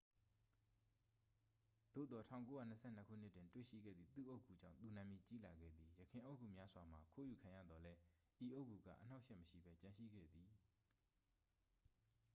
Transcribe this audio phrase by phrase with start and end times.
[1.93, 7.99] သို့သော် 1922 ခုနှစ်တွင် တွေ့ရှိခဲ့သည့် သူ့အုတ်ဂူကြောင့် သူနာမည်ကြီးလာခဲ့သည် ယခင်အုတ်ဂူများစွာမှာ ခိုးယူခံရသော်လည်း
[8.45, 10.51] ဤအုတ်ဂူက အနှောင့်အယှက် မရှိဘဲ ကျန်ရှိခဲ့သည်